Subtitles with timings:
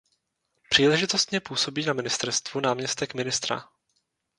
[0.69, 3.69] Příležitostně působí na ministerstvu náměstek ministra.